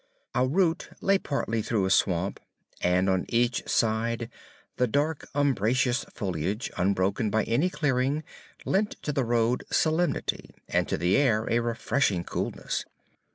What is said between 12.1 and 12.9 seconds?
coolness.